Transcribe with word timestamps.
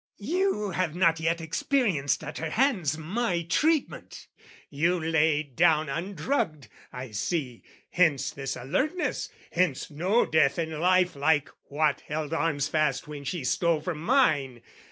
"You 0.17 0.71
have 0.71 0.95
not 0.95 1.19
yet 1.19 1.39
experienced 1.41 2.23
at 2.23 2.39
her 2.39 2.49
hands 2.49 2.97
"My 2.97 3.43
treatment, 3.43 4.25
you 4.71 4.99
lay 4.99 5.43
down 5.43 5.89
undrugged, 5.89 6.69
I 6.91 7.11
see! 7.11 7.61
"Hence 7.91 8.31
this 8.31 8.55
alertness 8.55 9.29
hence 9.51 9.91
no 9.91 10.25
death 10.25 10.57
in 10.57 10.79
life 10.79 11.15
"Like 11.15 11.49
what 11.65 12.01
held 12.07 12.33
arms 12.33 12.67
fast 12.67 13.07
when 13.07 13.23
she 13.25 13.43
stole 13.43 13.81
from 13.81 13.99
mine. 14.01 14.63